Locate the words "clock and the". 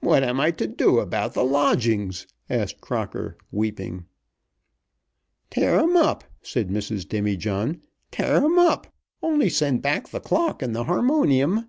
10.20-10.84